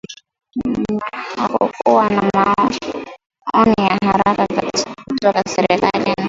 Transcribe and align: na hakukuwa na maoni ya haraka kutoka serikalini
na 0.65 1.09
hakukuwa 1.35 2.09
na 2.09 2.21
maoni 2.35 3.73
ya 3.77 3.97
haraka 4.01 4.47
kutoka 5.07 5.41
serikalini 5.49 6.15